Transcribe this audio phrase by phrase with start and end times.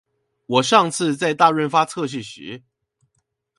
[0.47, 2.63] 我上次在大潤發測試時